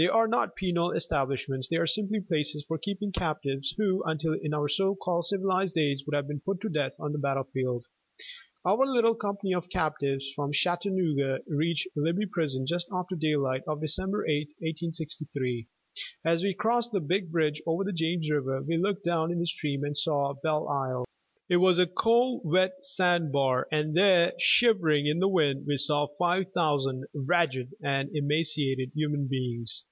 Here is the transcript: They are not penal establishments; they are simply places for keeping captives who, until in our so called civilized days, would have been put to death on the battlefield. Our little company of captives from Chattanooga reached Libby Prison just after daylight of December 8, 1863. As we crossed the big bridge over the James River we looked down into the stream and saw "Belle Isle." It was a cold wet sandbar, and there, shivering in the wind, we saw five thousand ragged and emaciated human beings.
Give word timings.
They 0.00 0.06
are 0.06 0.28
not 0.28 0.54
penal 0.54 0.92
establishments; 0.92 1.66
they 1.66 1.76
are 1.76 1.84
simply 1.84 2.20
places 2.20 2.64
for 2.68 2.78
keeping 2.78 3.10
captives 3.10 3.74
who, 3.76 4.04
until 4.04 4.32
in 4.34 4.54
our 4.54 4.68
so 4.68 4.94
called 4.94 5.24
civilized 5.24 5.74
days, 5.74 6.04
would 6.06 6.14
have 6.14 6.28
been 6.28 6.38
put 6.38 6.60
to 6.60 6.68
death 6.68 6.94
on 7.00 7.10
the 7.10 7.18
battlefield. 7.18 7.84
Our 8.64 8.86
little 8.86 9.16
company 9.16 9.52
of 9.54 9.68
captives 9.68 10.30
from 10.36 10.52
Chattanooga 10.52 11.40
reached 11.48 11.88
Libby 11.96 12.26
Prison 12.26 12.64
just 12.64 12.86
after 12.92 13.16
daylight 13.16 13.62
of 13.66 13.80
December 13.80 14.24
8, 14.24 14.54
1863. 14.60 15.66
As 16.24 16.44
we 16.44 16.54
crossed 16.54 16.92
the 16.92 17.00
big 17.00 17.32
bridge 17.32 17.60
over 17.66 17.82
the 17.82 17.92
James 17.92 18.30
River 18.30 18.62
we 18.62 18.76
looked 18.76 19.02
down 19.04 19.32
into 19.32 19.40
the 19.40 19.46
stream 19.46 19.82
and 19.82 19.98
saw 19.98 20.32
"Belle 20.32 20.68
Isle." 20.68 21.06
It 21.50 21.56
was 21.56 21.78
a 21.78 21.86
cold 21.86 22.42
wet 22.44 22.72
sandbar, 22.84 23.68
and 23.72 23.96
there, 23.96 24.34
shivering 24.38 25.06
in 25.06 25.18
the 25.18 25.28
wind, 25.30 25.64
we 25.66 25.78
saw 25.78 26.08
five 26.18 26.52
thousand 26.52 27.06
ragged 27.14 27.70
and 27.82 28.10
emaciated 28.14 28.92
human 28.94 29.28
beings. 29.28 29.86